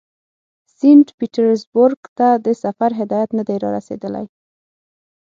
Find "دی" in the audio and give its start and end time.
3.47-3.57